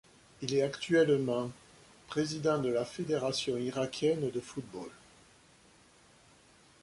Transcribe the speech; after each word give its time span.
Il 0.41 0.55
est 0.55 0.63
actuellement 0.63 1.51
président 2.07 2.57
de 2.57 2.69
la 2.69 2.85
Fédération 2.85 3.55
irakienne 3.57 4.31
de 4.31 4.39
football. 4.39 4.89